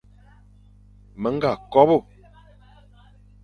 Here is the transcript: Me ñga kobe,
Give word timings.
Me 1.21 1.29
ñga 1.35 1.51
kobe, 1.71 1.97